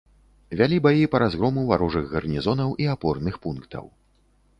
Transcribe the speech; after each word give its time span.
Вялі 0.59 0.77
баі 0.85 1.03
па 1.15 1.19
разгрому 1.23 1.65
варожых 1.71 2.05
гарнізонаў 2.13 2.73
і 2.87 2.87
апорных 2.95 3.39
пунктаў. 3.45 3.85